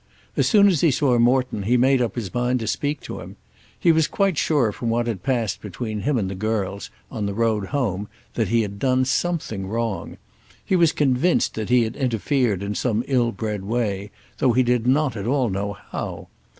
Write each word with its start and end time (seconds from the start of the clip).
As 0.35 0.47
soon 0.47 0.67
as 0.67 0.81
he 0.81 0.89
saw 0.89 1.19
Morton 1.19 1.61
he 1.61 1.77
made 1.77 2.01
up 2.01 2.15
his 2.15 2.33
mind 2.33 2.59
to 2.61 2.65
speak 2.65 3.01
to 3.01 3.19
him. 3.19 3.35
He 3.79 3.91
was 3.91 4.07
quite 4.07 4.35
sure 4.35 4.71
from 4.71 4.89
what 4.89 5.05
had 5.05 5.21
passed 5.21 5.61
between 5.61 5.99
him 5.99 6.17
and 6.17 6.27
the 6.27 6.33
girls, 6.33 6.89
on 7.11 7.27
the 7.27 7.35
road 7.35 7.65
home, 7.67 8.07
that 8.33 8.47
he 8.47 8.63
had 8.63 8.79
done 8.79 9.05
something 9.05 9.67
wrong. 9.67 10.17
He 10.65 10.75
was 10.75 10.91
convinced 10.91 11.53
that 11.53 11.69
he 11.69 11.83
had 11.83 11.95
interfered 11.95 12.63
in 12.63 12.73
some 12.73 13.03
ill 13.07 13.31
bred 13.31 13.63
way, 13.63 14.09
though 14.39 14.53
he 14.53 14.63
did 14.63 14.87
not 14.87 15.15
at 15.15 15.27
all 15.27 15.51
know 15.51 15.73
how. 15.91 16.29